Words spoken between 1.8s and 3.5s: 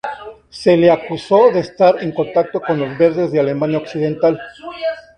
en contacto con Los Verdes de la